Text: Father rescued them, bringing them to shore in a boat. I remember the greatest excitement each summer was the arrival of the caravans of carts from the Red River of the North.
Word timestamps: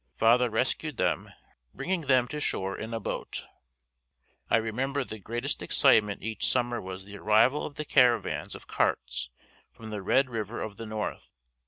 Father 0.17 0.49
rescued 0.49 0.97
them, 0.97 1.31
bringing 1.75 2.01
them 2.01 2.27
to 2.29 2.39
shore 2.39 2.75
in 2.75 2.91
a 2.91 2.99
boat. 2.99 3.45
I 4.49 4.55
remember 4.57 5.03
the 5.03 5.19
greatest 5.19 5.61
excitement 5.61 6.23
each 6.23 6.47
summer 6.47 6.81
was 6.81 7.05
the 7.05 7.17
arrival 7.17 7.67
of 7.67 7.75
the 7.75 7.85
caravans 7.85 8.55
of 8.55 8.65
carts 8.65 9.29
from 9.71 9.91
the 9.91 10.01
Red 10.01 10.27
River 10.27 10.59
of 10.59 10.77
the 10.77 10.87
North. 10.87 11.35